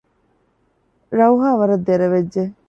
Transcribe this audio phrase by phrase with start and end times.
[1.17, 2.43] ރައުހާ ވަރަށް ދެރަވެއްޖެ